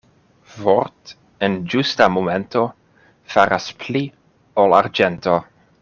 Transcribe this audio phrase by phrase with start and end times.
[0.61, 1.11] Vort'
[1.47, 2.65] en ĝusta momento
[3.35, 4.03] faras pli
[4.65, 5.39] ol arĝento.